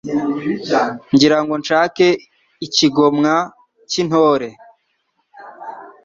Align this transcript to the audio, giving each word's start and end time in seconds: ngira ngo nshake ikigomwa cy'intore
ngira 1.13 1.37
ngo 1.43 1.53
nshake 1.61 2.07
ikigomwa 2.65 3.33
cy'intore 3.89 4.49